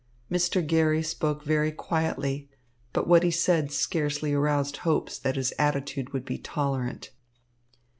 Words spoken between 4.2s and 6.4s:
aroused hopes that his attitude would be